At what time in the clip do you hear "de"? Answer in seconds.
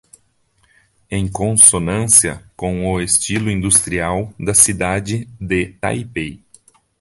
5.39-5.73